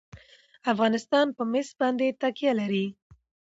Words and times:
افغانستان 0.71 1.27
په 1.37 1.43
مس 1.51 1.67
باندې 1.79 2.17
تکیه 2.21 2.51
لري. 2.59 2.85